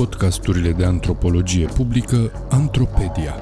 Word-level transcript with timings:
podcasturile 0.00 0.72
de 0.72 0.84
antropologie 0.84 1.66
publică 1.66 2.32
Antropedia. 2.50 3.38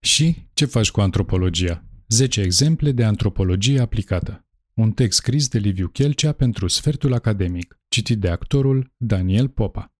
Și 0.00 0.48
ce 0.54 0.64
faci 0.64 0.90
cu 0.90 1.00
antropologia? 1.00 1.84
10 2.06 2.40
exemple 2.40 2.92
de 2.92 3.04
antropologie 3.04 3.80
aplicată. 3.80 4.46
Un 4.74 4.92
text 4.92 5.18
scris 5.18 5.48
de 5.48 5.58
Liviu 5.58 5.88
Chelcea 5.88 6.32
pentru 6.32 6.66
Sfertul 6.66 7.14
Academic, 7.14 7.78
citit 7.88 8.18
de 8.18 8.28
actorul 8.28 8.92
Daniel 8.96 9.48
Popa. 9.48 9.92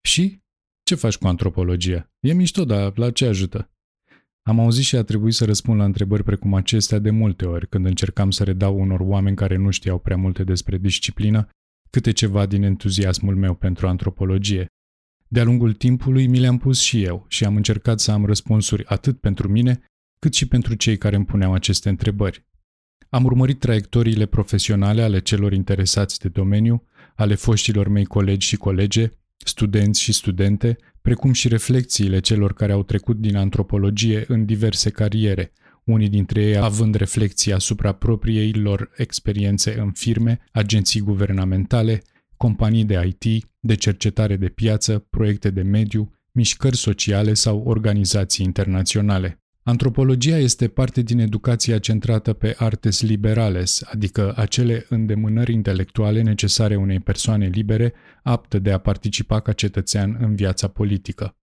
Și 0.00 0.42
ce 0.84 0.94
faci 0.94 1.16
cu 1.16 1.26
antropologia? 1.26 2.10
E 2.20 2.32
mișto, 2.32 2.64
dar 2.64 2.98
la 2.98 3.10
ce 3.10 3.26
ajută? 3.26 3.70
Am 4.42 4.60
auzit 4.60 4.84
și 4.84 4.96
a 4.96 5.02
trebuit 5.02 5.34
să 5.34 5.44
răspund 5.44 5.78
la 5.78 5.84
întrebări 5.84 6.22
precum 6.22 6.54
acestea 6.54 6.98
de 6.98 7.10
multe 7.10 7.44
ori 7.44 7.68
când 7.68 7.86
încercam 7.86 8.30
să 8.30 8.44
redau 8.44 8.80
unor 8.80 9.00
oameni 9.00 9.36
care 9.36 9.56
nu 9.56 9.70
știau 9.70 9.98
prea 9.98 10.16
multe 10.16 10.44
despre 10.44 10.78
disciplină 10.78 11.48
câte 11.90 12.10
ceva 12.10 12.46
din 12.46 12.62
entuziasmul 12.62 13.36
meu 13.36 13.54
pentru 13.54 13.88
antropologie. 13.88 14.66
De-a 15.28 15.44
lungul 15.44 15.72
timpului 15.72 16.26
mi 16.26 16.38
le-am 16.38 16.58
pus 16.58 16.80
și 16.80 17.02
eu 17.02 17.24
și 17.28 17.44
am 17.44 17.56
încercat 17.56 18.00
să 18.00 18.10
am 18.10 18.24
răspunsuri 18.24 18.84
atât 18.86 19.20
pentru 19.20 19.48
mine, 19.48 19.80
cât 20.18 20.34
și 20.34 20.48
pentru 20.48 20.74
cei 20.74 20.98
care 20.98 21.16
îmi 21.16 21.24
puneau 21.24 21.52
aceste 21.52 21.88
întrebări. 21.88 22.46
Am 23.08 23.24
urmărit 23.24 23.58
traiectoriile 23.58 24.26
profesionale 24.26 25.02
ale 25.02 25.20
celor 25.20 25.52
interesați 25.52 26.18
de 26.18 26.28
domeniu, 26.28 26.86
ale 27.14 27.34
foștilor 27.34 27.88
mei 27.88 28.04
colegi 28.04 28.46
și 28.46 28.56
colege, 28.56 29.10
studenți 29.44 30.00
și 30.00 30.12
studente, 30.12 30.76
precum 31.02 31.32
și 31.32 31.48
reflexiile 31.48 32.20
celor 32.20 32.52
care 32.52 32.72
au 32.72 32.82
trecut 32.82 33.16
din 33.16 33.36
antropologie 33.36 34.24
în 34.28 34.44
diverse 34.44 34.90
cariere, 34.90 35.52
unii 35.84 36.08
dintre 36.08 36.42
ei 36.42 36.56
având 36.56 36.94
reflexii 36.94 37.52
asupra 37.52 37.92
propriei 37.92 38.52
lor 38.52 38.90
experiențe 38.96 39.78
în 39.78 39.92
firme, 39.92 40.40
agenții 40.52 41.00
guvernamentale, 41.00 42.02
companii 42.36 42.84
de 42.84 43.14
IT, 43.20 43.46
de 43.60 43.74
cercetare 43.74 44.36
de 44.36 44.48
piață, 44.48 44.98
proiecte 45.10 45.50
de 45.50 45.62
mediu, 45.62 46.12
mișcări 46.32 46.76
sociale 46.76 47.34
sau 47.34 47.62
organizații 47.66 48.44
internaționale. 48.44 49.43
Antropologia 49.66 50.36
este 50.36 50.68
parte 50.68 51.02
din 51.02 51.18
educația 51.18 51.78
centrată 51.78 52.32
pe 52.32 52.54
artes 52.58 53.02
liberales, 53.02 53.82
adică 53.86 54.32
acele 54.36 54.86
îndemânări 54.88 55.52
intelectuale 55.52 56.22
necesare 56.22 56.76
unei 56.76 57.00
persoane 57.00 57.46
libere, 57.46 57.92
aptă 58.22 58.58
de 58.58 58.72
a 58.72 58.78
participa 58.78 59.40
ca 59.40 59.52
cetățean 59.52 60.16
în 60.20 60.34
viața 60.34 60.68
politică. 60.68 61.36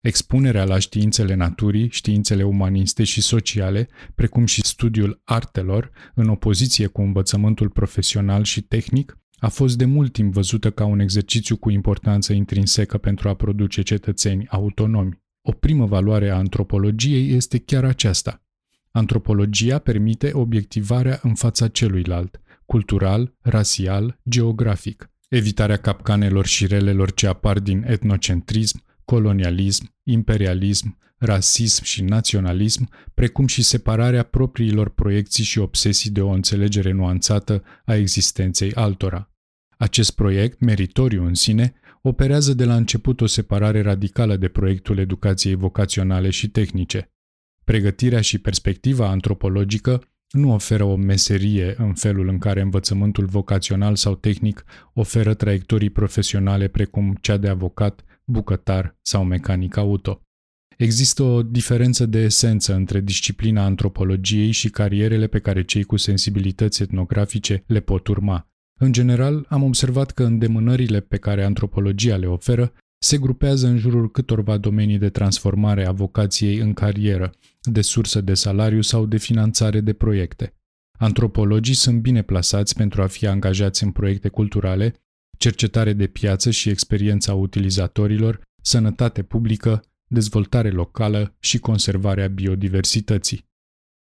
Expunerea 0.00 0.64
la 0.64 0.78
științele 0.78 1.34
naturii, 1.34 1.90
științele 1.90 2.42
umaniste 2.42 3.04
și 3.04 3.20
sociale, 3.20 3.88
precum 4.14 4.46
și 4.46 4.64
studiul 4.64 5.20
artelor, 5.24 5.90
în 6.14 6.28
opoziție 6.28 6.86
cu 6.86 7.00
învățământul 7.00 7.68
profesional 7.68 8.42
și 8.44 8.60
tehnic, 8.60 9.18
a 9.38 9.48
fost 9.48 9.78
de 9.78 9.84
mult 9.84 10.12
timp 10.12 10.32
văzută 10.32 10.70
ca 10.70 10.84
un 10.84 10.98
exercițiu 10.98 11.56
cu 11.56 11.70
importanță 11.70 12.32
intrinsecă 12.32 12.98
pentru 12.98 13.28
a 13.28 13.34
produce 13.34 13.82
cetățeni 13.82 14.46
autonomi. 14.48 15.26
O 15.48 15.52
primă 15.52 15.86
valoare 15.86 16.30
a 16.30 16.36
antropologiei 16.36 17.30
este 17.34 17.58
chiar 17.58 17.84
aceasta. 17.84 18.42
Antropologia 18.90 19.78
permite 19.78 20.30
obiectivarea 20.32 21.18
în 21.22 21.34
fața 21.34 21.68
celuilalt, 21.68 22.40
cultural, 22.66 23.34
rasial, 23.40 24.20
geografic, 24.28 25.10
evitarea 25.28 25.76
capcanelor 25.76 26.46
și 26.46 26.66
relelor 26.66 27.12
ce 27.12 27.26
apar 27.26 27.58
din 27.58 27.84
etnocentrism, 27.86 28.82
colonialism, 29.04 29.94
imperialism, 30.02 30.98
rasism 31.18 31.84
și 31.84 32.02
naționalism, 32.02 32.88
precum 33.14 33.46
și 33.46 33.62
separarea 33.62 34.22
propriilor 34.22 34.88
proiecții 34.88 35.44
și 35.44 35.58
obsesii 35.58 36.10
de 36.10 36.20
o 36.20 36.30
înțelegere 36.30 36.92
nuanțată 36.92 37.62
a 37.84 37.94
existenței 37.94 38.74
altora. 38.74 39.30
Acest 39.76 40.10
proiect, 40.10 40.60
meritoriu 40.60 41.24
în 41.24 41.34
sine, 41.34 41.74
operează 42.02 42.54
de 42.54 42.64
la 42.64 42.76
început 42.76 43.20
o 43.20 43.26
separare 43.26 43.80
radicală 43.80 44.36
de 44.36 44.48
proiectul 44.48 44.98
educației 44.98 45.54
vocaționale 45.54 46.30
și 46.30 46.48
tehnice. 46.48 47.12
Pregătirea 47.64 48.20
și 48.20 48.38
perspectiva 48.38 49.08
antropologică 49.08 50.02
nu 50.30 50.52
oferă 50.52 50.84
o 50.84 50.96
meserie 50.96 51.74
în 51.78 51.94
felul 51.94 52.28
în 52.28 52.38
care 52.38 52.60
învățământul 52.60 53.26
vocațional 53.26 53.96
sau 53.96 54.14
tehnic 54.14 54.64
oferă 54.94 55.34
traiectorii 55.34 55.90
profesionale 55.90 56.68
precum 56.68 57.16
cea 57.20 57.36
de 57.36 57.48
avocat, 57.48 58.04
bucătar 58.24 58.96
sau 59.02 59.24
mecanic 59.24 59.76
auto. 59.76 60.22
Există 60.76 61.22
o 61.22 61.42
diferență 61.42 62.06
de 62.06 62.18
esență 62.18 62.74
între 62.74 63.00
disciplina 63.00 63.64
antropologiei 63.64 64.50
și 64.50 64.70
carierele 64.70 65.26
pe 65.26 65.38
care 65.38 65.64
cei 65.64 65.84
cu 65.84 65.96
sensibilități 65.96 66.82
etnografice 66.82 67.64
le 67.66 67.80
pot 67.80 68.06
urma. 68.06 68.50
În 68.78 68.92
general, 68.92 69.46
am 69.48 69.62
observat 69.62 70.10
că 70.10 70.24
îndemânările 70.24 71.00
pe 71.00 71.16
care 71.16 71.44
antropologia 71.44 72.16
le 72.16 72.26
oferă 72.26 72.72
se 72.98 73.18
grupează 73.18 73.66
în 73.66 73.78
jurul 73.78 74.10
câtorva 74.10 74.56
domenii 74.56 74.98
de 74.98 75.08
transformare 75.08 75.86
a 75.86 75.92
vocației 75.92 76.58
în 76.58 76.72
carieră, 76.72 77.32
de 77.62 77.80
sursă 77.80 78.20
de 78.20 78.34
salariu 78.34 78.80
sau 78.80 79.06
de 79.06 79.16
finanțare 79.16 79.80
de 79.80 79.92
proiecte. 79.92 80.54
Antropologii 80.98 81.74
sunt 81.74 82.00
bine 82.00 82.22
plasați 82.22 82.74
pentru 82.74 83.02
a 83.02 83.06
fi 83.06 83.26
angajați 83.26 83.84
în 83.84 83.90
proiecte 83.90 84.28
culturale, 84.28 84.94
cercetare 85.38 85.92
de 85.92 86.06
piață 86.06 86.50
și 86.50 86.68
experiența 86.68 87.34
utilizatorilor, 87.34 88.40
sănătate 88.62 89.22
publică, 89.22 89.82
dezvoltare 90.06 90.70
locală 90.70 91.36
și 91.38 91.58
conservarea 91.58 92.28
biodiversității. 92.28 93.46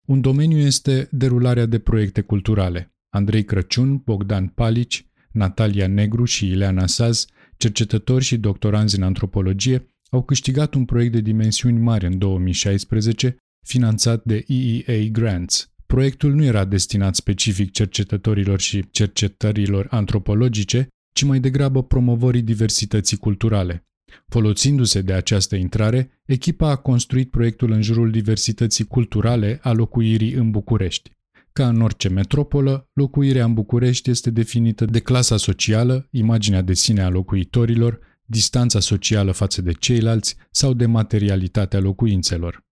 Un 0.07 0.21
domeniu 0.21 0.59
este 0.59 1.09
derularea 1.11 1.67
de 1.67 1.79
proiecte 1.79 2.21
culturale. 2.21 2.95
Andrei 3.11 3.45
Crăciun, 3.45 3.97
Bogdan 3.97 4.47
Palici, 4.47 5.07
Natalia 5.33 5.87
Negru 5.87 6.25
și 6.25 6.47
Ileana 6.47 6.87
Saz, 6.87 7.27
cercetători 7.57 8.25
și 8.25 8.37
doctoranzi 8.37 8.97
în 8.97 9.03
antropologie, 9.03 9.87
au 10.11 10.23
câștigat 10.23 10.75
un 10.75 10.85
proiect 10.85 11.13
de 11.13 11.21
dimensiuni 11.21 11.79
mari 11.79 12.07
în 12.07 12.19
2016, 12.19 13.37
finanțat 13.67 14.25
de 14.25 14.45
EEA 14.47 15.09
Grants. 15.11 15.73
Proiectul 15.87 16.35
nu 16.35 16.45
era 16.45 16.65
destinat 16.65 17.15
specific 17.15 17.73
cercetătorilor 17.73 18.61
și 18.61 18.91
cercetărilor 18.91 19.87
antropologice, 19.91 20.89
ci 21.13 21.23
mai 21.23 21.41
degrabă 21.41 21.83
promovării 21.83 22.43
diversității 22.43 23.17
culturale. 23.17 23.85
Folosindu-se 24.29 25.03
de 25.03 25.13
această 25.13 25.57
intrare, 25.57 26.21
echipa 26.25 26.71
a 26.71 26.77
construit 26.77 27.31
proiectul 27.31 27.71
în 27.71 27.83
jurul 27.83 28.11
diversității 28.11 28.85
culturale 28.85 29.59
a 29.63 29.73
locuirii 29.73 30.33
în 30.33 30.51
București. 30.51 31.11
Ca 31.53 31.69
în 31.69 31.81
orice 31.81 32.09
metropolă, 32.09 32.89
locuirea 32.93 33.45
în 33.45 33.55
București 33.55 34.11
este 34.11 34.31
definită 34.31 34.85
de 34.85 35.01
clasa 35.01 35.37
socială, 35.37 36.09
imaginea 36.11 36.63
de 36.63 36.75
sine 36.75 37.03
a 37.03 37.09
locuitorilor, 37.09 37.99
distanța 38.25 38.81
socială 38.81 39.33
față 39.33 39.63
de 39.63 39.73
ceilalți 39.73 40.37
sau 40.51 40.75
de 40.75 40.87
materialitatea 40.87 41.81
locuințelor. 41.81 42.65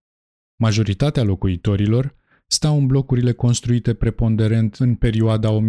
Majoritatea 0.55 1.23
locuitorilor 1.23 2.15
stau 2.47 2.77
în 2.77 2.87
blocurile 2.87 3.31
construite 3.31 3.93
preponderent 3.93 4.75
în 4.75 4.95
perioada 4.95 5.59
1965-1990, 5.59 5.61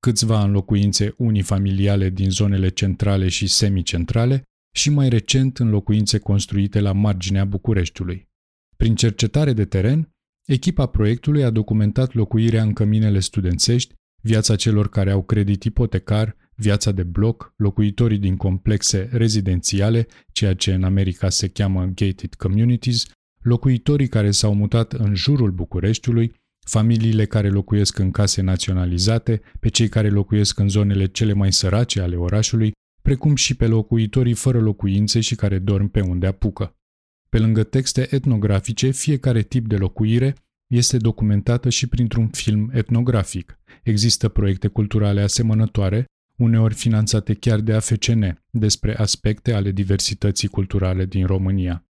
câțiva 0.00 0.44
în 0.44 0.50
locuințe 0.50 1.14
unifamiliale 1.16 2.10
din 2.10 2.30
zonele 2.30 2.68
centrale 2.68 3.28
și 3.28 3.46
semicentrale 3.46 4.42
și 4.74 4.90
mai 4.90 5.08
recent 5.08 5.58
în 5.58 5.70
locuințe 5.70 6.18
construite 6.18 6.80
la 6.80 6.92
marginea 6.92 7.44
Bucureștiului. 7.44 8.28
Prin 8.76 8.94
cercetare 8.94 9.52
de 9.52 9.64
teren, 9.64 10.12
echipa 10.44 10.86
proiectului 10.86 11.44
a 11.44 11.50
documentat 11.50 12.14
locuirea 12.14 12.62
în 12.62 12.72
căminele 12.72 13.20
studențești, 13.20 13.94
viața 14.22 14.56
celor 14.56 14.88
care 14.88 15.10
au 15.10 15.22
credit 15.22 15.64
ipotecar, 15.64 16.36
viața 16.54 16.92
de 16.92 17.02
bloc, 17.02 17.52
locuitorii 17.56 18.18
din 18.18 18.36
complexe 18.36 19.08
rezidențiale, 19.12 20.06
ceea 20.32 20.54
ce 20.54 20.74
în 20.74 20.84
America 20.84 21.28
se 21.28 21.48
cheamă 21.48 21.84
gated 21.84 22.34
communities, 22.34 23.06
locuitorii 23.42 24.08
care 24.08 24.30
s-au 24.30 24.54
mutat 24.54 24.92
în 24.92 25.14
jurul 25.14 25.50
Bucureștiului, 25.50 26.34
familiile 26.66 27.26
care 27.26 27.48
locuiesc 27.48 27.98
în 27.98 28.10
case 28.10 28.42
naționalizate, 28.42 29.40
pe 29.60 29.68
cei 29.68 29.88
care 29.88 30.08
locuiesc 30.08 30.58
în 30.58 30.68
zonele 30.68 31.06
cele 31.06 31.32
mai 31.32 31.52
sărace 31.52 32.00
ale 32.00 32.16
orașului, 32.16 32.72
precum 33.02 33.34
și 33.34 33.56
pe 33.56 33.66
locuitorii 33.66 34.34
fără 34.34 34.60
locuințe 34.60 35.20
și 35.20 35.34
care 35.34 35.58
dorm 35.58 35.88
pe 35.88 36.00
unde 36.00 36.26
apucă. 36.26 36.76
Pe 37.34 37.40
lângă 37.40 37.62
texte 37.62 38.06
etnografice, 38.10 38.90
fiecare 38.90 39.42
tip 39.42 39.66
de 39.68 39.76
locuire 39.76 40.34
este 40.66 40.96
documentată 40.96 41.68
și 41.68 41.86
printr-un 41.86 42.28
film 42.28 42.70
etnografic. 42.72 43.58
Există 43.82 44.28
proiecte 44.28 44.68
culturale 44.68 45.20
asemănătoare, 45.20 46.04
uneori 46.36 46.74
finanțate 46.74 47.34
chiar 47.34 47.60
de 47.60 47.72
AFCN, 47.72 48.42
despre 48.50 48.96
aspecte 48.96 49.52
ale 49.52 49.70
diversității 49.70 50.48
culturale 50.48 51.04
din 51.06 51.26
România. 51.26 51.86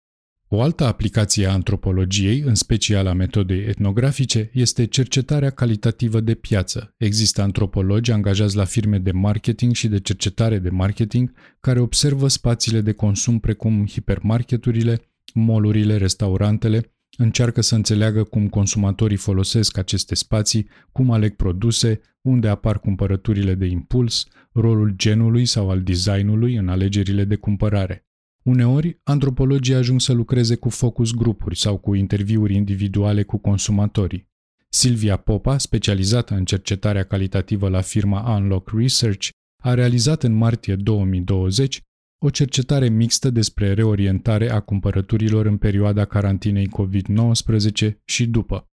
O 0.48 0.62
altă 0.62 0.86
aplicație 0.86 1.46
a 1.46 1.52
antropologiei, 1.52 2.40
în 2.40 2.56
special 2.56 3.08
a 3.08 3.14
metodei 3.14 3.66
etnografice, 3.66 4.50
este 4.54 4.86
cercetarea 4.86 5.50
calitativă 5.50 6.20
de 6.20 6.34
piață. 6.34 6.94
Există 6.98 7.42
antropologi 7.42 8.12
angajați 8.12 8.56
la 8.56 8.66
firme 8.66 8.98
de 8.98 9.12
marketing 9.12 9.74
și 9.74 9.88
de 9.88 10.00
cercetare 10.00 10.60
de 10.60 10.70
marketing 10.70 11.32
care 11.60 11.80
observă 11.80 12.28
spațiile 12.28 12.82
de 12.82 12.92
consum 12.92 13.40
precum 13.40 13.88
hipermarketurile, 13.88 15.02
molurile, 15.34 15.98
restaurantele, 15.98 16.96
încearcă 17.18 17.62
să 17.62 17.76
înțeleagă 17.76 18.24
cum 18.24 18.50
consumatorii 18.50 19.18
folosesc 19.18 19.78
aceste 19.78 20.16
spații, 20.16 20.68
cum 20.92 21.12
aleg 21.12 21.36
produse, 21.36 22.02
unde 22.22 22.48
apar 22.48 22.80
cumpărăturile 22.80 23.56
de 23.56 23.66
impuls, 23.66 24.28
rolul 24.52 24.94
genului 24.96 25.46
sau 25.46 25.70
al 25.70 25.82
designului 25.82 26.56
în 26.56 26.70
alegerile 26.70 27.24
de 27.24 27.36
cumpărare. 27.36 28.06
Uneori, 28.44 29.00
antropologii 29.04 29.74
ajung 29.74 30.02
să 30.02 30.14
lucreze 30.14 30.56
cu 30.56 30.70
focus 30.70 31.12
grupuri 31.12 31.58
sau 31.58 31.78
cu 31.78 31.94
interviuri 31.94 32.56
individuale 32.56 33.24
cu 33.24 33.38
consumatorii. 33.38 34.30
Silvia 34.70 35.18
Popa, 35.18 35.58
specializată 35.58 36.34
în 36.34 36.46
cercetarea 36.46 37.04
calitativă 37.04 37.70
la 37.70 37.82
firma 37.82 38.36
Unlock 38.36 38.72
Research, 38.74 39.30
a 39.64 39.74
realizat 39.74 40.24
în 40.24 40.34
martie 40.34 40.76
2020 40.76 41.82
o 42.24 42.30
cercetare 42.30 42.90
mixtă 42.90 43.30
despre 43.30 43.74
reorientare 43.74 44.52
a 44.52 44.60
cumpărăturilor 44.60 45.46
în 45.46 45.58
perioada 45.58 46.06
carantinei 46.06 46.70
COVID-19 46.70 47.92
și 48.06 48.28
după. 48.28 48.70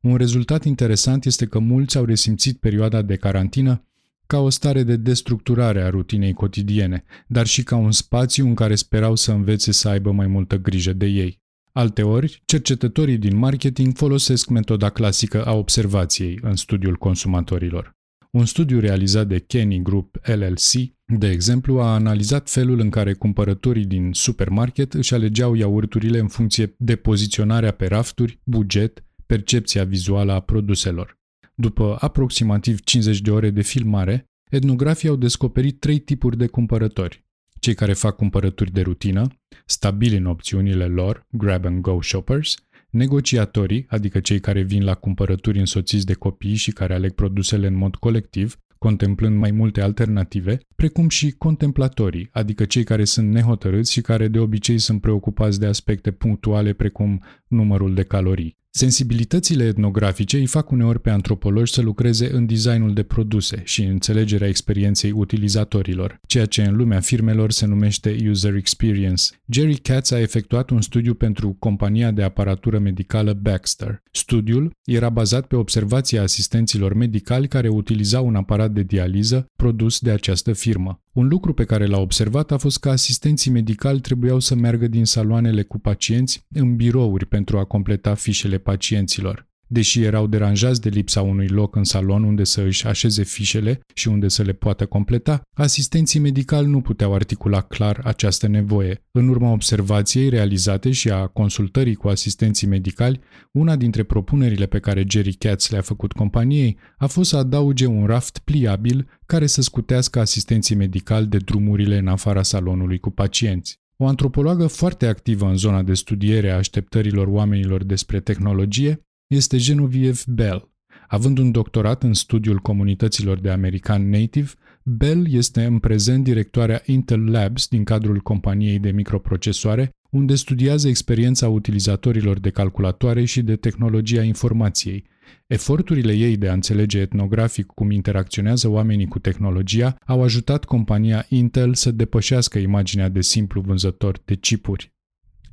Un 0.00 0.16
rezultat 0.16 0.64
interesant 0.64 1.24
este 1.24 1.46
că 1.46 1.58
mulți 1.58 1.96
au 1.96 2.04
resimțit 2.04 2.58
perioada 2.58 3.02
de 3.02 3.16
carantină 3.16 3.84
ca 4.26 4.38
o 4.38 4.48
stare 4.48 4.82
de 4.82 4.96
destructurare 4.96 5.82
a 5.82 5.88
rutinei 5.88 6.32
cotidiene, 6.32 7.04
dar 7.26 7.46
și 7.46 7.62
ca 7.62 7.76
un 7.76 7.92
spațiu 7.92 8.46
în 8.46 8.54
care 8.54 8.74
sperau 8.74 9.16
să 9.16 9.32
învețe 9.32 9.72
să 9.72 9.88
aibă 9.88 10.12
mai 10.12 10.26
multă 10.26 10.56
grijă 10.56 10.92
de 10.92 11.06
ei. 11.06 11.40
Alteori, 11.72 12.42
cercetătorii 12.44 13.18
din 13.18 13.36
marketing 13.36 13.96
folosesc 13.96 14.48
metoda 14.48 14.90
clasică 14.90 15.44
a 15.44 15.52
observației 15.52 16.38
în 16.42 16.56
studiul 16.56 16.96
consumatorilor. 16.96 17.99
Un 18.30 18.44
studiu 18.44 18.80
realizat 18.80 19.26
de 19.26 19.38
Kenny 19.38 19.82
Group 19.82 20.18
LLC, 20.24 20.72
de 21.06 21.30
exemplu, 21.30 21.80
a 21.80 21.94
analizat 21.94 22.50
felul 22.50 22.80
în 22.80 22.90
care 22.90 23.12
cumpărătorii 23.12 23.84
din 23.84 24.12
supermarket 24.12 24.94
își 24.94 25.14
alegeau 25.14 25.54
iaurturile 25.54 26.18
în 26.18 26.28
funcție 26.28 26.74
de 26.78 26.96
poziționarea 26.96 27.70
pe 27.70 27.86
rafturi, 27.86 28.40
buget, 28.44 29.04
percepția 29.26 29.84
vizuală 29.84 30.32
a 30.32 30.40
produselor. 30.40 31.18
După 31.54 31.96
aproximativ 32.00 32.80
50 32.80 33.20
de 33.20 33.30
ore 33.30 33.50
de 33.50 33.62
filmare, 33.62 34.24
etnografii 34.50 35.08
au 35.08 35.16
descoperit 35.16 35.80
trei 35.80 35.98
tipuri 35.98 36.36
de 36.36 36.46
cumpărători. 36.46 37.24
Cei 37.60 37.74
care 37.74 37.92
fac 37.92 38.16
cumpărături 38.16 38.72
de 38.72 38.80
rutină, 38.80 39.26
stabili 39.66 40.16
în 40.16 40.26
opțiunile 40.26 40.86
lor, 40.86 41.26
grab-and-go 41.30 42.02
shoppers, 42.02 42.54
negociatorii, 42.90 43.84
adică 43.88 44.20
cei 44.20 44.40
care 44.40 44.62
vin 44.62 44.84
la 44.84 44.94
cumpărături 44.94 45.58
însoțiți 45.58 46.06
de 46.06 46.14
copii 46.14 46.54
și 46.54 46.70
care 46.70 46.94
aleg 46.94 47.12
produsele 47.12 47.66
în 47.66 47.76
mod 47.76 47.94
colectiv, 47.96 48.56
contemplând 48.78 49.36
mai 49.36 49.50
multe 49.50 49.80
alternative, 49.80 50.58
precum 50.76 51.08
și 51.08 51.30
contemplatorii, 51.30 52.28
adică 52.32 52.64
cei 52.64 52.84
care 52.84 53.04
sunt 53.04 53.30
nehotărâți 53.30 53.92
și 53.92 54.00
care 54.00 54.28
de 54.28 54.38
obicei 54.38 54.78
sunt 54.78 55.00
preocupați 55.00 55.60
de 55.60 55.66
aspecte 55.66 56.10
punctuale 56.10 56.72
precum 56.72 57.22
numărul 57.48 57.94
de 57.94 58.02
calorii. 58.02 58.59
Sensibilitățile 58.72 59.64
etnografice 59.64 60.36
îi 60.36 60.46
fac 60.46 60.70
uneori 60.70 61.00
pe 61.00 61.10
antropologi 61.10 61.72
să 61.72 61.80
lucreze 61.80 62.32
în 62.32 62.46
designul 62.46 62.94
de 62.94 63.02
produse 63.02 63.62
și 63.64 63.82
în 63.82 63.90
înțelegerea 63.90 64.48
experienței 64.48 65.10
utilizatorilor, 65.10 66.20
ceea 66.26 66.46
ce 66.46 66.62
în 66.62 66.76
lumea 66.76 67.00
firmelor 67.00 67.50
se 67.50 67.66
numește 67.66 68.16
user 68.28 68.54
experience. 68.54 69.22
Jerry 69.46 69.76
Katz 69.76 70.10
a 70.10 70.20
efectuat 70.20 70.70
un 70.70 70.80
studiu 70.80 71.14
pentru 71.14 71.56
compania 71.58 72.10
de 72.10 72.22
aparatură 72.22 72.78
medicală 72.78 73.32
Baxter. 73.32 74.02
Studiul 74.10 74.70
era 74.84 75.08
bazat 75.08 75.46
pe 75.46 75.56
observația 75.56 76.22
asistenților 76.22 76.94
medicali 76.94 77.48
care 77.48 77.68
utilizau 77.68 78.26
un 78.26 78.34
aparat 78.34 78.72
de 78.72 78.82
dializă 78.82 79.46
produs 79.56 79.98
de 79.98 80.10
această 80.10 80.52
firmă. 80.52 81.02
Un 81.12 81.28
lucru 81.28 81.54
pe 81.54 81.64
care 81.64 81.86
l-a 81.86 81.98
observat 81.98 82.50
a 82.50 82.56
fost 82.56 82.80
că 82.80 82.88
asistenții 82.88 83.50
medicali 83.50 84.00
trebuiau 84.00 84.38
să 84.38 84.54
meargă 84.54 84.86
din 84.86 85.04
saloanele 85.04 85.62
cu 85.62 85.78
pacienți 85.78 86.46
în 86.52 86.76
birouri 86.76 87.26
pentru 87.26 87.58
a 87.58 87.64
completa 87.64 88.14
fișele 88.14 88.58
pacienților. 88.58 89.49
Deși 89.72 90.02
erau 90.02 90.26
deranjați 90.26 90.80
de 90.80 90.88
lipsa 90.88 91.22
unui 91.22 91.48
loc 91.48 91.76
în 91.76 91.84
salon 91.84 92.22
unde 92.22 92.44
să 92.44 92.60
își 92.60 92.86
așeze 92.86 93.22
fișele 93.22 93.80
și 93.94 94.08
unde 94.08 94.28
să 94.28 94.42
le 94.42 94.52
poată 94.52 94.86
completa, 94.86 95.42
asistenții 95.56 96.20
medicali 96.20 96.66
nu 96.66 96.80
puteau 96.80 97.14
articula 97.14 97.60
clar 97.60 98.00
această 98.04 98.48
nevoie. 98.48 99.02
În 99.10 99.28
urma 99.28 99.52
observației 99.52 100.28
realizate 100.28 100.90
și 100.90 101.10
a 101.10 101.26
consultării 101.26 101.94
cu 101.94 102.08
asistenții 102.08 102.66
medicali, 102.66 103.20
una 103.52 103.76
dintre 103.76 104.02
propunerile 104.02 104.66
pe 104.66 104.78
care 104.78 105.04
Jerry 105.08 105.34
Katz 105.34 105.68
le-a 105.68 105.80
făcut 105.80 106.12
companiei 106.12 106.76
a 106.98 107.06
fost 107.06 107.28
să 107.28 107.36
adauge 107.36 107.86
un 107.86 108.06
raft 108.06 108.38
pliabil 108.38 109.08
care 109.26 109.46
să 109.46 109.62
scutească 109.62 110.20
asistenții 110.20 110.76
medicali 110.76 111.26
de 111.26 111.36
drumurile 111.36 111.98
în 111.98 112.08
afara 112.08 112.42
salonului 112.42 112.98
cu 112.98 113.10
pacienți. 113.10 113.78
O 113.96 114.06
antropologă 114.06 114.66
foarte 114.66 115.06
activă 115.06 115.46
în 115.46 115.56
zona 115.56 115.82
de 115.82 115.94
studiere 115.94 116.50
a 116.50 116.56
așteptărilor 116.56 117.26
oamenilor 117.26 117.84
despre 117.84 118.20
tehnologie 118.20 119.04
este 119.30 119.56
Genevieve 119.56 120.20
Bell. 120.26 120.68
Având 121.08 121.38
un 121.38 121.50
doctorat 121.50 122.02
în 122.02 122.14
studiul 122.14 122.58
comunităților 122.58 123.40
de 123.40 123.50
american 123.50 124.08
native, 124.10 124.50
Bell 124.82 125.26
este 125.32 125.64
în 125.64 125.78
prezent 125.78 126.24
directoarea 126.24 126.82
Intel 126.86 127.30
Labs 127.30 127.68
din 127.68 127.84
cadrul 127.84 128.18
companiei 128.18 128.78
de 128.78 128.90
microprocesoare, 128.90 129.90
unde 130.10 130.34
studiază 130.34 130.88
experiența 130.88 131.48
utilizatorilor 131.48 132.40
de 132.40 132.50
calculatoare 132.50 133.24
și 133.24 133.42
de 133.42 133.56
tehnologia 133.56 134.22
informației. 134.22 135.04
Eforturile 135.46 136.12
ei 136.12 136.36
de 136.36 136.48
a 136.48 136.52
înțelege 136.52 136.98
etnografic 136.98 137.66
cum 137.66 137.90
interacționează 137.90 138.68
oamenii 138.68 139.08
cu 139.08 139.18
tehnologia 139.18 139.96
au 140.06 140.22
ajutat 140.22 140.64
compania 140.64 141.26
Intel 141.28 141.74
să 141.74 141.90
depășească 141.90 142.58
imaginea 142.58 143.08
de 143.08 143.20
simplu 143.20 143.60
vânzător 143.60 144.20
de 144.24 144.34
chipuri. 144.34 144.92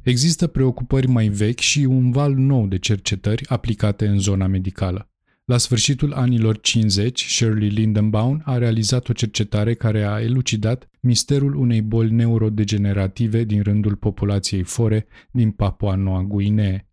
Există 0.07 0.47
preocupări 0.47 1.07
mai 1.07 1.27
vechi 1.27 1.59
și 1.59 1.79
un 1.79 2.11
val 2.11 2.33
nou 2.33 2.67
de 2.67 2.77
cercetări 2.77 3.47
aplicate 3.47 4.07
în 4.07 4.19
zona 4.19 4.47
medicală. 4.47 5.09
La 5.45 5.57
sfârșitul 5.57 6.13
anilor 6.13 6.59
50, 6.59 7.25
Shirley 7.25 7.69
Lindenbaum 7.69 8.41
a 8.45 8.57
realizat 8.57 9.09
o 9.09 9.13
cercetare 9.13 9.73
care 9.73 10.03
a 10.03 10.21
elucidat 10.21 10.89
misterul 10.99 11.55
unei 11.55 11.81
boli 11.81 12.11
neurodegenerative 12.11 13.43
din 13.43 13.61
rândul 13.61 13.95
populației 13.95 14.63
fore 14.63 15.07
din 15.31 15.51
Papua 15.51 15.95
Noua 15.95 16.23
Guinee. 16.23 16.89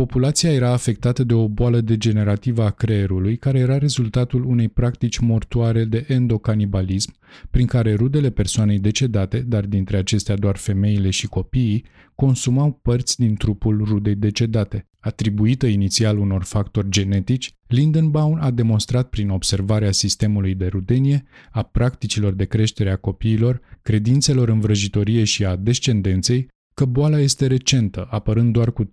Populația 0.00 0.52
era 0.52 0.72
afectată 0.72 1.24
de 1.24 1.34
o 1.34 1.48
boală 1.48 1.80
degenerativă 1.80 2.62
a 2.62 2.70
creierului, 2.70 3.36
care 3.36 3.58
era 3.58 3.78
rezultatul 3.78 4.44
unei 4.44 4.68
practici 4.68 5.18
mortoare 5.18 5.84
de 5.84 6.04
endocanibalism, 6.08 7.12
prin 7.50 7.66
care 7.66 7.94
rudele 7.94 8.30
persoanei 8.30 8.78
decedate, 8.78 9.38
dar 9.38 9.66
dintre 9.66 9.96
acestea 9.96 10.36
doar 10.36 10.56
femeile 10.56 11.10
și 11.10 11.26
copiii, 11.26 11.84
consumau 12.14 12.78
părți 12.82 13.18
din 13.18 13.34
trupul 13.34 13.84
rudei 13.84 14.14
decedate. 14.14 14.88
Atribuită 15.00 15.66
inițial 15.66 16.18
unor 16.18 16.42
factori 16.42 16.90
genetici, 16.90 17.54
Lindenbaum 17.66 18.38
a 18.40 18.50
demonstrat 18.50 19.08
prin 19.08 19.28
observarea 19.28 19.92
sistemului 19.92 20.54
de 20.54 20.66
rudenie, 20.66 21.24
a 21.50 21.62
practicilor 21.62 22.32
de 22.32 22.44
creștere 22.44 22.90
a 22.90 22.96
copiilor, 22.96 23.60
credințelor 23.82 24.48
în 24.48 24.60
vrăjitorie 24.60 25.24
și 25.24 25.44
a 25.44 25.56
descendenței, 25.56 26.48
că 26.80 26.86
boala 26.86 27.18
este 27.18 27.46
recentă, 27.46 28.06
apărând 28.10 28.52
doar 28.52 28.72
cu 28.72 28.84
30-40 28.84 28.88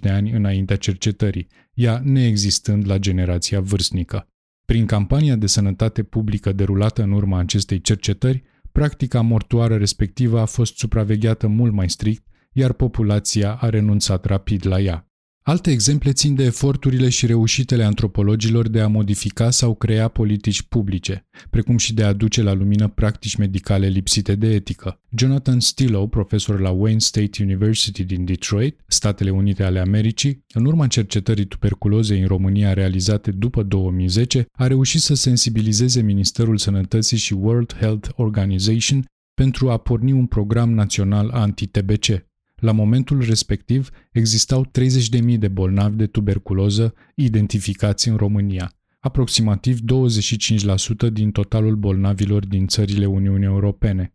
de 0.00 0.08
ani 0.08 0.30
înaintea 0.30 0.76
cercetării, 0.76 1.46
ea 1.74 2.00
neexistând 2.04 2.88
la 2.88 2.98
generația 2.98 3.60
vârstnică. 3.60 4.28
Prin 4.64 4.86
campania 4.86 5.36
de 5.36 5.46
sănătate 5.46 6.02
publică 6.02 6.52
derulată 6.52 7.02
în 7.02 7.12
urma 7.12 7.38
acestei 7.38 7.80
cercetări, 7.80 8.42
practica 8.72 9.20
mortoară 9.20 9.76
respectivă 9.76 10.40
a 10.40 10.44
fost 10.44 10.76
supravegheată 10.76 11.46
mult 11.46 11.72
mai 11.72 11.90
strict, 11.90 12.24
iar 12.52 12.72
populația 12.72 13.54
a 13.54 13.68
renunțat 13.68 14.24
rapid 14.24 14.66
la 14.66 14.80
ea. 14.80 15.09
Alte 15.42 15.70
exemple 15.70 16.12
țin 16.12 16.34
de 16.34 16.44
eforturile 16.44 17.08
și 17.08 17.26
reușitele 17.26 17.84
antropologilor 17.84 18.68
de 18.68 18.80
a 18.80 18.88
modifica 18.88 19.50
sau 19.50 19.74
crea 19.74 20.08
politici 20.08 20.62
publice, 20.62 21.26
precum 21.50 21.76
și 21.76 21.94
de 21.94 22.02
a 22.02 22.08
aduce 22.08 22.42
la 22.42 22.52
lumină 22.52 22.88
practici 22.88 23.36
medicale 23.36 23.86
lipsite 23.86 24.34
de 24.34 24.46
etică. 24.54 25.00
Jonathan 25.16 25.60
Stillow, 25.60 26.08
profesor 26.08 26.60
la 26.60 26.70
Wayne 26.70 26.98
State 26.98 27.42
University 27.42 28.04
din 28.04 28.24
Detroit, 28.24 28.80
Statele 28.86 29.30
Unite 29.30 29.62
ale 29.62 29.78
Americii, 29.78 30.44
în 30.54 30.64
urma 30.64 30.86
cercetării 30.86 31.44
tuberculozei 31.44 32.20
în 32.20 32.26
România 32.26 32.72
realizate 32.72 33.30
după 33.30 33.62
2010, 33.62 34.46
a 34.52 34.66
reușit 34.66 35.00
să 35.00 35.14
sensibilizeze 35.14 36.02
Ministerul 36.02 36.58
Sănătății 36.58 37.16
și 37.16 37.32
World 37.32 37.76
Health 37.80 38.08
Organization 38.14 39.04
pentru 39.34 39.70
a 39.70 39.76
porni 39.76 40.12
un 40.12 40.26
program 40.26 40.72
național 40.74 41.30
anti-TBC. 41.30 42.29
La 42.60 42.72
momentul 42.72 43.20
respectiv, 43.20 43.90
existau 44.12 44.66
30.000 44.66 45.38
de 45.38 45.48
bolnavi 45.48 45.96
de 45.96 46.06
tuberculoză 46.06 46.94
identificați 47.14 48.08
în 48.08 48.16
România, 48.16 48.72
aproximativ 48.98 49.78
25% 49.78 51.12
din 51.12 51.30
totalul 51.30 51.76
bolnavilor 51.76 52.46
din 52.46 52.66
țările 52.66 53.06
Uniunii 53.06 53.46
Europene. 53.46 54.14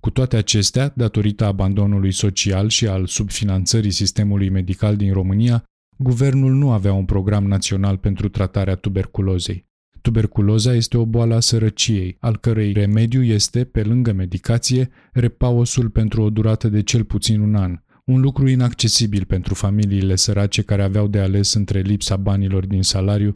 Cu 0.00 0.10
toate 0.10 0.36
acestea, 0.36 0.92
datorită 0.96 1.44
abandonului 1.44 2.12
social 2.12 2.68
și 2.68 2.86
al 2.86 3.06
subfinanțării 3.06 3.90
sistemului 3.90 4.48
medical 4.48 4.96
din 4.96 5.12
România, 5.12 5.64
guvernul 5.96 6.52
nu 6.52 6.70
avea 6.70 6.92
un 6.92 7.04
program 7.04 7.46
național 7.46 7.96
pentru 7.96 8.28
tratarea 8.28 8.74
tuberculozei. 8.74 9.66
Tuberculoza 10.02 10.74
este 10.74 10.96
o 10.96 11.06
boală 11.06 11.34
a 11.34 11.40
sărăciei, 11.40 12.16
al 12.20 12.36
cărei 12.36 12.72
remediu 12.72 13.22
este, 13.22 13.64
pe 13.64 13.82
lângă 13.82 14.12
medicație, 14.12 14.90
repausul 15.12 15.90
pentru 15.90 16.22
o 16.22 16.30
durată 16.30 16.68
de 16.68 16.82
cel 16.82 17.04
puțin 17.04 17.40
un 17.40 17.54
an, 17.54 17.78
un 18.04 18.20
lucru 18.20 18.48
inaccesibil 18.48 19.24
pentru 19.24 19.54
familiile 19.54 20.16
sărace 20.16 20.62
care 20.62 20.82
aveau 20.82 21.06
de 21.06 21.18
ales 21.18 21.52
între 21.52 21.80
lipsa 21.80 22.16
banilor 22.16 22.66
din 22.66 22.82
salariu 22.82 23.32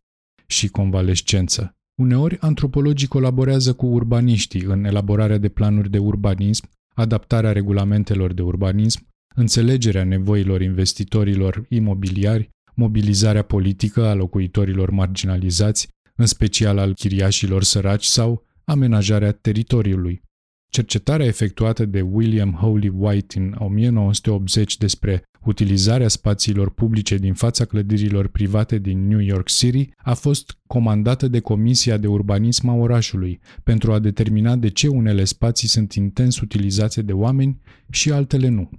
și 0.47 0.69
convalescență. 0.69 1.73
Uneori, 2.01 2.39
antropologii 2.41 3.09
colaborează 3.09 3.73
cu 3.73 3.87
urbaniștii 3.87 4.63
în 4.63 4.85
elaborarea 4.85 5.39
de 5.39 5.49
planuri 5.49 5.91
de 5.91 5.99
urbanism, 5.99 6.69
adaptarea 6.95 7.53
regulamentelor 7.53 8.33
de 8.33 8.43
urbanism, 8.43 9.07
înțelegerea 9.35 10.05
nevoilor 10.05 10.61
investitorilor 10.63 11.65
imobiliari, 11.69 12.49
mobilizarea 12.75 13.43
politică 13.43 14.07
a 14.07 14.15
locuitorilor 14.15 14.91
marginalizați, 14.91 15.89
în 16.15 16.27
special 16.27 16.79
al 16.79 16.95
chiriașilor 16.95 17.63
săraci 17.63 18.05
sau 18.05 18.47
amenajarea 18.65 19.33
teritoriului. 19.33 20.23
Cercetarea 20.71 21.27
efectuată 21.27 21.85
de 21.85 22.01
William 22.01 22.53
Holy 22.53 22.89
White 22.89 23.39
în 23.39 23.55
1980 23.59 24.77
despre 24.77 25.23
utilizarea 25.45 26.09
spațiilor 26.09 26.71
publice 26.71 27.17
din 27.17 27.35
fața 27.35 27.65
clădirilor 27.65 28.29
private 28.29 28.79
din 28.79 29.07
New 29.07 29.21
York 29.21 29.47
City 29.47 29.91
a 29.97 30.15
fost 30.15 30.59
comandată 30.67 31.29
de 31.29 31.41
Comisia 31.41 31.97
de 31.97 32.07
Urbanism 32.07 32.69
a 32.69 32.75
orașului 32.75 33.41
pentru 33.63 33.93
a 33.93 33.99
determina 33.99 34.57
de 34.57 34.69
ce 34.69 34.89
unele 34.89 35.25
spații 35.25 35.69
sunt 35.69 35.93
intens 35.93 36.41
utilizate 36.41 37.03
de 37.03 37.13
oameni 37.13 37.61
și 37.91 38.13
altele 38.13 38.49
nu. 38.49 38.71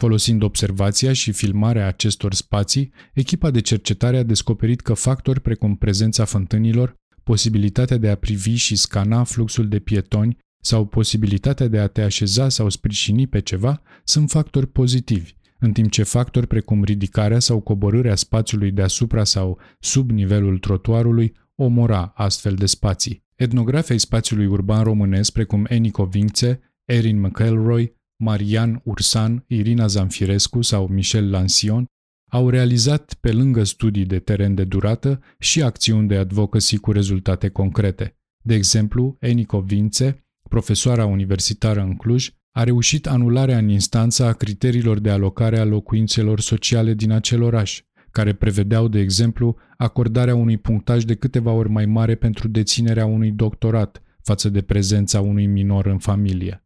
Folosind 0.00 0.42
observația 0.42 1.12
și 1.12 1.32
filmarea 1.32 1.86
acestor 1.86 2.34
spații, 2.34 2.92
echipa 3.14 3.50
de 3.50 3.60
cercetare 3.60 4.16
a 4.16 4.22
descoperit 4.22 4.80
că 4.80 4.94
factori 4.94 5.40
precum 5.40 5.76
prezența 5.76 6.24
fântânilor, 6.24 6.94
posibilitatea 7.22 7.96
de 7.96 8.08
a 8.08 8.14
privi 8.14 8.54
și 8.54 8.76
scana 8.76 9.24
fluxul 9.24 9.68
de 9.68 9.78
pietoni 9.78 10.38
sau 10.64 10.86
posibilitatea 10.86 11.68
de 11.68 11.78
a 11.78 11.86
te 11.86 12.02
așeza 12.02 12.48
sau 12.48 12.68
sprijini 12.68 13.26
pe 13.26 13.40
ceva 13.40 13.82
sunt 14.04 14.30
factori 14.30 14.66
pozitivi, 14.66 15.34
în 15.58 15.72
timp 15.72 15.90
ce 15.90 16.02
factori 16.02 16.46
precum 16.46 16.84
ridicarea 16.84 17.38
sau 17.38 17.60
coborârea 17.60 18.14
spațiului 18.14 18.70
deasupra 18.70 19.24
sau 19.24 19.58
sub 19.80 20.10
nivelul 20.10 20.58
trotuarului 20.58 21.34
omora 21.54 22.12
astfel 22.14 22.54
de 22.54 22.66
spații. 22.66 23.24
Etnografii 23.34 23.98
spațiului 23.98 24.46
urban 24.46 24.82
românesc 24.82 25.32
precum 25.32 25.66
Enico 25.68 26.04
Vince, 26.04 26.60
Erin 26.84 27.20
McElroy, 27.20 28.00
Marian 28.16 28.80
Ursan, 28.84 29.44
Irina 29.46 29.86
Zanfirescu 29.86 30.62
sau 30.62 30.86
Michel 30.86 31.30
Lansion 31.30 31.86
au 32.30 32.48
realizat 32.48 33.14
pe 33.14 33.32
lângă 33.32 33.64
studii 33.64 34.04
de 34.04 34.18
teren 34.18 34.54
de 34.54 34.64
durată 34.64 35.20
și 35.38 35.62
acțiuni 35.62 36.08
de 36.08 36.16
advocacy 36.16 36.76
cu 36.76 36.92
rezultate 36.92 37.48
concrete. 37.48 38.16
De 38.44 38.54
exemplu, 38.54 39.16
Enico 39.20 39.60
Vince, 39.60 40.21
profesoara 40.52 41.06
universitară 41.06 41.80
în 41.80 41.96
Cluj, 41.96 42.30
a 42.50 42.64
reușit 42.64 43.06
anularea 43.06 43.58
în 43.58 43.68
instanță 43.68 44.24
a 44.24 44.32
criteriilor 44.32 44.98
de 44.98 45.10
alocare 45.10 45.58
a 45.58 45.64
locuințelor 45.64 46.40
sociale 46.40 46.94
din 46.94 47.10
acel 47.10 47.42
oraș, 47.42 47.82
care 48.10 48.32
prevedeau, 48.34 48.88
de 48.88 48.98
exemplu, 48.98 49.56
acordarea 49.76 50.34
unui 50.34 50.56
punctaj 50.56 51.04
de 51.04 51.14
câteva 51.14 51.50
ori 51.50 51.68
mai 51.68 51.86
mare 51.86 52.14
pentru 52.14 52.48
deținerea 52.48 53.06
unui 53.06 53.30
doctorat 53.30 54.02
față 54.22 54.48
de 54.48 54.62
prezența 54.62 55.20
unui 55.20 55.46
minor 55.46 55.86
în 55.86 55.98
familie. 55.98 56.64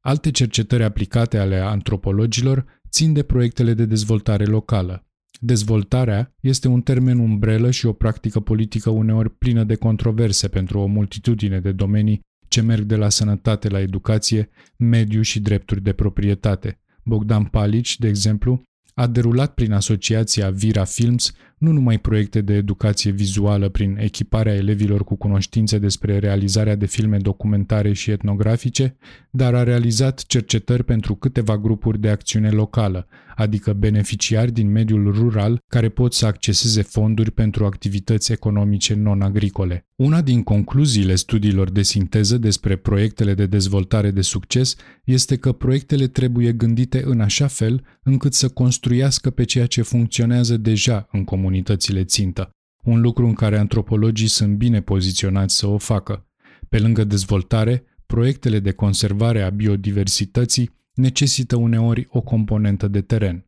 Alte 0.00 0.30
cercetări 0.30 0.82
aplicate 0.82 1.38
ale 1.38 1.56
antropologilor 1.56 2.64
țin 2.88 3.12
de 3.12 3.22
proiectele 3.22 3.74
de 3.74 3.84
dezvoltare 3.84 4.44
locală. 4.44 5.06
Dezvoltarea 5.40 6.34
este 6.40 6.68
un 6.68 6.80
termen 6.80 7.18
umbrelă 7.18 7.70
și 7.70 7.86
o 7.86 7.92
practică 7.92 8.40
politică 8.40 8.90
uneori 8.90 9.30
plină 9.30 9.64
de 9.64 9.74
controverse 9.74 10.48
pentru 10.48 10.78
o 10.78 10.86
multitudine 10.86 11.60
de 11.60 11.72
domenii 11.72 12.28
ce 12.50 12.60
merg 12.60 12.84
de 12.84 12.96
la 12.96 13.08
sănătate 13.08 13.68
la 13.68 13.80
educație, 13.80 14.50
mediu 14.76 15.22
și 15.22 15.40
drepturi 15.40 15.82
de 15.82 15.92
proprietate. 15.92 16.80
Bogdan 17.02 17.44
Palici, 17.44 17.98
de 17.98 18.08
exemplu, 18.08 18.62
a 18.94 19.06
derulat 19.06 19.54
prin 19.54 19.72
asociația 19.72 20.50
Vira 20.50 20.84
Films 20.84 21.32
nu 21.60 21.72
numai 21.72 21.98
proiecte 21.98 22.40
de 22.40 22.54
educație 22.54 23.10
vizuală 23.10 23.68
prin 23.68 23.96
echiparea 23.98 24.54
elevilor 24.54 25.04
cu 25.04 25.16
cunoștințe 25.16 25.78
despre 25.78 26.18
realizarea 26.18 26.74
de 26.74 26.86
filme 26.86 27.16
documentare 27.16 27.92
și 27.92 28.10
etnografice, 28.10 28.96
dar 29.30 29.54
a 29.54 29.62
realizat 29.62 30.24
cercetări 30.26 30.84
pentru 30.84 31.14
câteva 31.14 31.58
grupuri 31.58 32.00
de 32.00 32.08
acțiune 32.08 32.50
locală, 32.50 33.06
adică 33.36 33.72
beneficiari 33.72 34.52
din 34.52 34.70
mediul 34.70 35.12
rural 35.12 35.62
care 35.68 35.88
pot 35.88 36.14
să 36.14 36.26
acceseze 36.26 36.82
fonduri 36.82 37.30
pentru 37.30 37.64
activități 37.64 38.32
economice 38.32 38.94
non-agricole. 38.94 39.84
Una 39.96 40.20
din 40.22 40.42
concluziile 40.42 41.14
studiilor 41.14 41.70
de 41.70 41.82
sinteză 41.82 42.38
despre 42.38 42.76
proiectele 42.76 43.34
de 43.34 43.46
dezvoltare 43.46 44.10
de 44.10 44.20
succes 44.20 44.76
este 45.04 45.36
că 45.36 45.52
proiectele 45.52 46.06
trebuie 46.06 46.52
gândite 46.52 47.02
în 47.04 47.20
așa 47.20 47.46
fel 47.46 47.84
încât 48.02 48.34
să 48.34 48.48
construiască 48.48 49.30
pe 49.30 49.44
ceea 49.44 49.66
ce 49.66 49.82
funcționează 49.82 50.56
deja 50.56 51.08
în 51.12 51.24
comunitățile 51.50 52.04
țintă, 52.04 52.50
un 52.82 53.00
lucru 53.00 53.26
în 53.26 53.34
care 53.34 53.58
antropologii 53.58 54.26
sunt 54.28 54.56
bine 54.56 54.80
poziționați 54.80 55.56
să 55.56 55.66
o 55.66 55.78
facă. 55.78 56.26
Pe 56.68 56.78
lângă 56.78 57.04
dezvoltare, 57.04 57.84
proiectele 58.06 58.60
de 58.60 58.72
conservare 58.72 59.42
a 59.42 59.50
biodiversității 59.50 60.70
necesită 60.94 61.56
uneori 61.56 62.06
o 62.10 62.20
componentă 62.20 62.88
de 62.88 63.00
teren. 63.00 63.44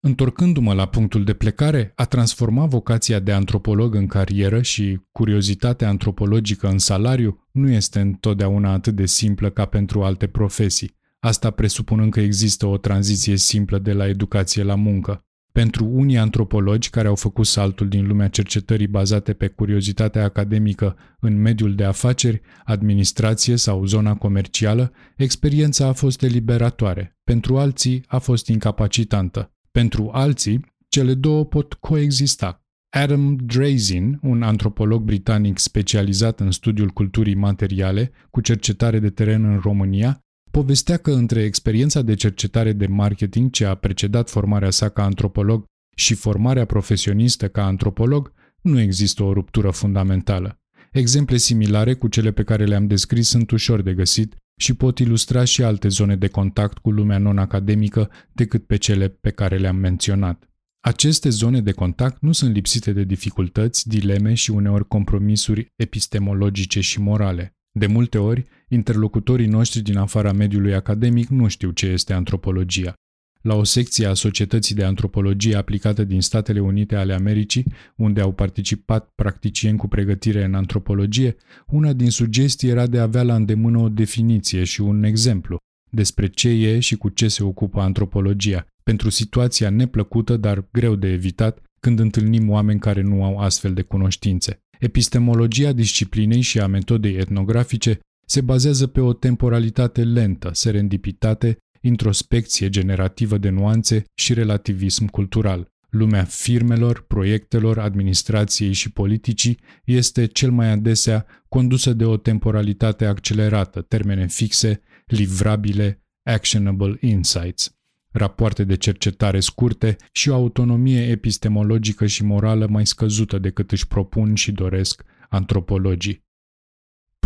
Întorcându-mă 0.00 0.74
la 0.74 0.86
punctul 0.86 1.24
de 1.24 1.34
plecare, 1.34 1.92
a 1.94 2.04
transforma 2.04 2.66
vocația 2.66 3.18
de 3.18 3.32
antropolog 3.32 3.94
în 3.94 4.06
carieră 4.06 4.62
și 4.62 5.00
curiozitatea 5.12 5.88
antropologică 5.88 6.68
în 6.68 6.78
salariu 6.78 7.48
nu 7.52 7.70
este 7.70 8.00
întotdeauna 8.00 8.72
atât 8.72 8.94
de 8.94 9.06
simplă 9.06 9.50
ca 9.50 9.64
pentru 9.64 10.02
alte 10.02 10.26
profesii, 10.26 10.96
asta 11.18 11.50
presupunând 11.50 12.12
că 12.12 12.20
există 12.20 12.66
o 12.66 12.76
tranziție 12.76 13.36
simplă 13.36 13.78
de 13.78 13.92
la 13.92 14.08
educație 14.08 14.62
la 14.62 14.74
muncă. 14.74 15.27
Pentru 15.58 15.84
unii 15.84 16.18
antropologi 16.18 16.90
care 16.90 17.08
au 17.08 17.14
făcut 17.14 17.46
saltul 17.46 17.88
din 17.88 18.06
lumea 18.06 18.28
cercetării 18.28 18.86
bazate 18.86 19.32
pe 19.32 19.46
curiozitatea 19.46 20.24
academică 20.24 20.96
în 21.20 21.40
mediul 21.40 21.74
de 21.74 21.84
afaceri, 21.84 22.40
administrație 22.64 23.56
sau 23.56 23.84
zona 23.84 24.14
comercială, 24.14 24.92
experiența 25.16 25.86
a 25.86 25.92
fost 25.92 26.22
eliberatoare. 26.22 27.18
Pentru 27.24 27.58
alții 27.58 28.04
a 28.06 28.18
fost 28.18 28.46
incapacitantă. 28.46 29.52
Pentru 29.70 30.10
alții, 30.12 30.64
cele 30.88 31.14
două 31.14 31.44
pot 31.44 31.74
coexista. 31.74 32.62
Adam 32.88 33.36
Drazin, 33.36 34.18
un 34.22 34.42
antropolog 34.42 35.02
britanic 35.02 35.58
specializat 35.58 36.40
în 36.40 36.50
studiul 36.50 36.88
culturii 36.88 37.34
materiale, 37.34 38.10
cu 38.30 38.40
cercetare 38.40 38.98
de 38.98 39.10
teren 39.10 39.44
în 39.44 39.58
România, 39.58 40.22
povestea 40.58 40.96
că 40.96 41.10
între 41.10 41.42
experiența 41.42 42.02
de 42.02 42.14
cercetare 42.14 42.72
de 42.72 42.86
marketing 42.86 43.50
ce 43.50 43.64
a 43.64 43.74
precedat 43.74 44.30
formarea 44.30 44.70
sa 44.70 44.88
ca 44.88 45.04
antropolog 45.04 45.64
și 45.96 46.14
formarea 46.14 46.64
profesionistă 46.64 47.48
ca 47.48 47.64
antropolog, 47.64 48.32
nu 48.60 48.80
există 48.80 49.22
o 49.22 49.32
ruptură 49.32 49.70
fundamentală. 49.70 50.60
Exemple 50.92 51.36
similare 51.36 51.94
cu 51.94 52.08
cele 52.08 52.30
pe 52.30 52.42
care 52.42 52.64
le-am 52.64 52.86
descris 52.86 53.28
sunt 53.28 53.50
ușor 53.50 53.82
de 53.82 53.94
găsit 53.94 54.36
și 54.60 54.74
pot 54.74 54.98
ilustra 54.98 55.44
și 55.44 55.62
alte 55.62 55.88
zone 55.88 56.16
de 56.16 56.28
contact 56.28 56.78
cu 56.78 56.90
lumea 56.90 57.18
non-academică 57.18 58.10
decât 58.32 58.66
pe 58.66 58.76
cele 58.76 59.08
pe 59.08 59.30
care 59.30 59.56
le-am 59.56 59.76
menționat. 59.76 60.50
Aceste 60.80 61.28
zone 61.28 61.60
de 61.60 61.72
contact 61.72 62.22
nu 62.22 62.32
sunt 62.32 62.54
lipsite 62.54 62.92
de 62.92 63.04
dificultăți, 63.04 63.88
dileme 63.88 64.34
și 64.34 64.50
uneori 64.50 64.88
compromisuri 64.88 65.72
epistemologice 65.76 66.80
și 66.80 67.00
morale. 67.00 67.52
De 67.78 67.86
multe 67.86 68.18
ori, 68.18 68.46
interlocutorii 68.68 69.46
noștri 69.46 69.80
din 69.80 69.96
afara 69.96 70.32
mediului 70.32 70.74
academic 70.74 71.28
nu 71.28 71.48
știu 71.48 71.70
ce 71.70 71.86
este 71.86 72.12
antropologia. 72.12 72.94
La 73.40 73.54
o 73.54 73.64
secție 73.64 74.06
a 74.06 74.14
Societății 74.14 74.74
de 74.74 74.84
Antropologie 74.84 75.56
aplicată 75.56 76.04
din 76.04 76.20
Statele 76.20 76.60
Unite 76.60 76.96
ale 76.96 77.12
Americii, 77.12 77.72
unde 77.96 78.20
au 78.20 78.32
participat 78.32 79.12
practicieni 79.14 79.78
cu 79.78 79.88
pregătire 79.88 80.44
în 80.44 80.54
antropologie, 80.54 81.36
una 81.66 81.92
din 81.92 82.10
sugestii 82.10 82.68
era 82.68 82.86
de 82.86 82.98
a 82.98 83.02
avea 83.02 83.22
la 83.22 83.34
îndemână 83.34 83.78
o 83.78 83.88
definiție 83.88 84.64
și 84.64 84.80
un 84.80 85.02
exemplu 85.02 85.56
despre 85.90 86.26
ce 86.26 86.48
e 86.48 86.80
și 86.80 86.96
cu 86.96 87.08
ce 87.08 87.28
se 87.28 87.44
ocupă 87.44 87.80
antropologia, 87.80 88.66
pentru 88.82 89.10
situația 89.10 89.70
neplăcută, 89.70 90.36
dar 90.36 90.64
greu 90.72 90.94
de 90.94 91.08
evitat, 91.08 91.62
când 91.80 91.98
întâlnim 91.98 92.50
oameni 92.50 92.80
care 92.80 93.02
nu 93.02 93.24
au 93.24 93.38
astfel 93.38 93.74
de 93.74 93.82
cunoștințe. 93.82 94.58
Epistemologia 94.78 95.72
disciplinei 95.72 96.40
și 96.40 96.60
a 96.60 96.66
metodei 96.66 97.16
etnografice 97.16 97.98
se 98.30 98.40
bazează 98.40 98.86
pe 98.86 99.00
o 99.00 99.12
temporalitate 99.12 100.04
lentă, 100.04 100.50
serendipitate, 100.52 101.58
introspecție 101.80 102.68
generativă 102.68 103.38
de 103.38 103.48
nuanțe 103.48 104.04
și 104.14 104.34
relativism 104.34 105.06
cultural. 105.06 105.72
Lumea 105.88 106.24
firmelor, 106.24 107.04
proiectelor, 107.06 107.78
administrației 107.78 108.72
și 108.72 108.92
politicii 108.92 109.58
este 109.84 110.26
cel 110.26 110.50
mai 110.50 110.70
adesea 110.70 111.26
condusă 111.48 111.92
de 111.92 112.04
o 112.04 112.16
temporalitate 112.16 113.04
accelerată, 113.04 113.80
termene 113.80 114.26
fixe, 114.26 114.80
livrabile, 115.06 116.02
actionable 116.22 116.96
insights, 117.00 117.76
rapoarte 118.10 118.64
de 118.64 118.76
cercetare 118.76 119.40
scurte 119.40 119.96
și 120.12 120.28
o 120.28 120.34
autonomie 120.34 121.08
epistemologică 121.08 122.06
și 122.06 122.24
morală 122.24 122.66
mai 122.66 122.86
scăzută 122.86 123.38
decât 123.38 123.72
își 123.72 123.86
propun 123.86 124.34
și 124.34 124.52
doresc 124.52 125.02
antropologii. 125.28 126.26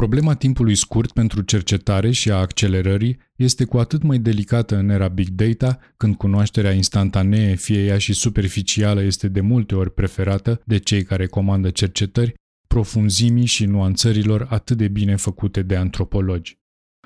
Problema 0.03 0.35
timpului 0.35 0.75
scurt 0.75 1.13
pentru 1.13 1.43
cercetare 1.43 2.11
și 2.11 2.31
a 2.31 2.35
accelerării 2.35 3.19
este 3.37 3.65
cu 3.65 3.79
atât 3.79 4.03
mai 4.03 4.19
delicată 4.19 4.77
în 4.77 4.89
era 4.89 5.09
big 5.09 5.29
data, 5.29 5.79
când 5.97 6.17
cunoașterea 6.17 6.73
instantanee, 6.73 7.55
fie 7.55 7.85
ea 7.85 7.99
și 7.99 8.13
superficială, 8.13 9.03
este 9.03 9.29
de 9.29 9.41
multe 9.41 9.75
ori 9.75 9.95
preferată 9.95 10.61
de 10.65 10.79
cei 10.79 11.03
care 11.03 11.27
comandă 11.27 11.71
cercetări, 11.71 12.35
profunzimii 12.67 13.47
și 13.47 13.65
nuanțărilor 13.65 14.47
atât 14.51 14.77
de 14.77 14.89
bine 14.89 15.17
făcute 15.17 15.63
de 15.63 15.77
antropologi. 15.77 16.59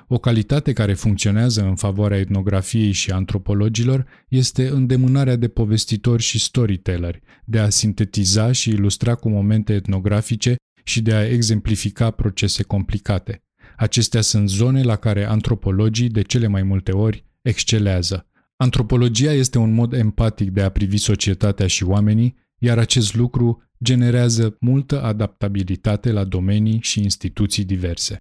O 0.07 0.17
calitate 0.17 0.73
care 0.73 0.93
funcționează 0.93 1.61
în 1.61 1.75
favoarea 1.75 2.19
etnografiei 2.19 2.91
și 2.91 3.11
antropologilor 3.11 4.05
este 4.27 4.67
îndemânarea 4.67 5.35
de 5.35 5.47
povestitori 5.47 6.21
și 6.21 6.39
storytelleri, 6.39 7.21
de 7.45 7.59
a 7.59 7.69
sintetiza 7.69 8.51
și 8.51 8.69
ilustra 8.69 9.15
cu 9.15 9.29
momente 9.29 9.73
etnografice 9.73 10.55
și 10.87 11.01
de 11.01 11.13
a 11.13 11.27
exemplifica 11.27 12.11
procese 12.11 12.63
complicate. 12.63 13.43
Acestea 13.77 14.21
sunt 14.21 14.49
zone 14.49 14.83
la 14.83 14.95
care 14.95 15.25
antropologii, 15.25 16.09
de 16.09 16.21
cele 16.21 16.47
mai 16.47 16.63
multe 16.63 16.91
ori, 16.91 17.25
excelează. 17.41 18.27
Antropologia 18.55 19.33
este 19.33 19.57
un 19.57 19.73
mod 19.73 19.93
empatic 19.93 20.49
de 20.49 20.61
a 20.61 20.69
privi 20.69 20.97
societatea 20.97 21.67
și 21.67 21.83
oamenii, 21.83 22.35
iar 22.57 22.77
acest 22.77 23.15
lucru 23.15 23.63
generează 23.83 24.57
multă 24.59 25.03
adaptabilitate 25.03 26.11
la 26.11 26.23
domenii 26.23 26.79
și 26.81 27.01
instituții 27.01 27.65
diverse. 27.65 28.17